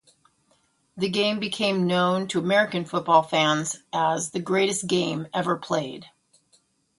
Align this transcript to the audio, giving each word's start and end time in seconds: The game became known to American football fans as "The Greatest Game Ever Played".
The 0.97 1.09
game 1.09 1.39
became 1.39 1.85
known 1.85 2.27
to 2.29 2.39
American 2.39 2.85
football 2.85 3.21
fans 3.21 3.83
as 3.93 4.31
"The 4.31 4.39
Greatest 4.39 4.87
Game 4.87 5.27
Ever 5.31 5.57
Played". 5.57 6.07